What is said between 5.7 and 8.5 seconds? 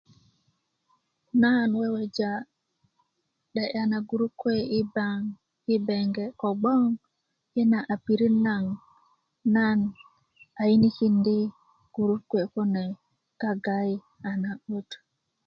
i benge kobgoŋ i na a pirit